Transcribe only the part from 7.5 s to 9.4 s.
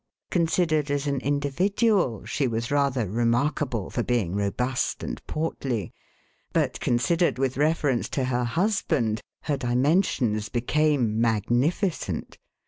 reference to her husband,